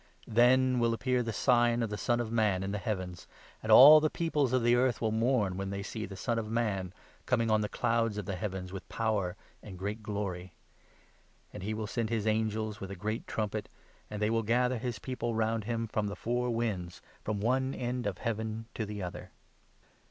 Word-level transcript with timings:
'Then 0.27 0.79
will 0.79 0.89
30 0.89 0.95
appear 0.95 1.21
the 1.21 1.31
sign 1.31 1.83
of 1.83 1.91
the 1.91 1.95
Son 1.97 2.19
of 2.19 2.31
Man 2.31 2.63
in 2.63 2.71
the 2.71 2.79
heavens; 2.79 3.27
and 3.61 3.71
all 3.71 3.99
the 3.99 4.09
peoples 4.09 4.51
of 4.51 4.63
the 4.63 4.73
earth 4.75 4.99
will 4.99 5.11
mourn, 5.11 5.57
when 5.57 5.69
they 5.69 5.83
see 5.83 6.07
the' 6.07 6.15
Son 6.25 6.39
of 6.39 6.49
Man 6.49 6.91
coming 7.27 7.51
on 7.51 7.61
the 7.61 7.69
clouds 7.69 8.17
of 8.17 8.25
the 8.25 8.35
heavens," 8.35 8.73
with 8.73 8.89
power 8.89 9.35
and 9.61 9.77
great 9.77 10.01
glory; 10.01 10.55
and 11.53 11.61
he 11.61 11.75
will 11.75 11.85
send 11.85 12.09
his 12.09 12.25
angels, 12.25 12.79
with 12.81 12.89
a 12.89 12.95
great 12.95 13.27
trumpet, 13.27 13.65
31 14.07 14.07
and 14.09 14.21
they 14.23 14.29
will 14.31 14.41
gather 14.41 14.79
his 14.79 14.97
People 14.97 15.35
round 15.35 15.65
him 15.65 15.85
from 15.85 16.07
the 16.07 16.15
four 16.15 16.49
winds, 16.49 16.99
from 17.23 17.39
one 17.39 17.75
end 17.75 18.07
of 18.07 18.17
heaven 18.17 18.65
to 18.73 18.87
the 18.87 19.03
other. 19.03 19.29